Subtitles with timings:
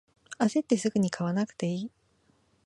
[0.39, 1.91] あせってすぐに買わなくていい